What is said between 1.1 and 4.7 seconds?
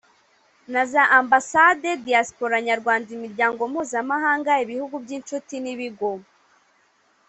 ambasade diyasipora nyarwanda imiryango mpuzamahanga